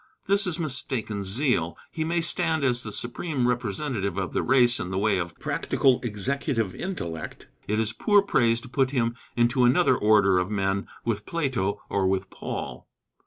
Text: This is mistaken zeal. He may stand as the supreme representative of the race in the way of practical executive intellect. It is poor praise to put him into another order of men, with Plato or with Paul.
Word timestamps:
This 0.25 0.47
is 0.47 0.57
mistaken 0.57 1.23
zeal. 1.23 1.77
He 1.91 2.03
may 2.03 2.21
stand 2.21 2.63
as 2.63 2.81
the 2.81 2.91
supreme 2.91 3.47
representative 3.47 4.17
of 4.17 4.33
the 4.33 4.41
race 4.41 4.79
in 4.79 4.89
the 4.89 4.97
way 4.97 5.19
of 5.19 5.39
practical 5.39 5.99
executive 6.01 6.73
intellect. 6.73 7.49
It 7.67 7.79
is 7.79 7.93
poor 7.93 8.23
praise 8.23 8.59
to 8.61 8.67
put 8.67 8.89
him 8.89 9.15
into 9.35 9.63
another 9.63 9.95
order 9.95 10.39
of 10.39 10.49
men, 10.49 10.87
with 11.05 11.27
Plato 11.27 11.83
or 11.87 12.07
with 12.07 12.31
Paul. 12.31 12.87